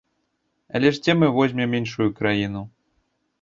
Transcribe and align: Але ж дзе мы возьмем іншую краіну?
Але 0.79 0.91
ж 0.95 1.03
дзе 1.07 1.15
мы 1.19 1.27
возьмем 1.39 1.77
іншую 1.81 2.09
краіну? 2.21 2.65